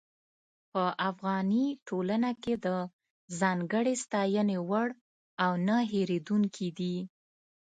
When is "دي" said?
6.79-6.95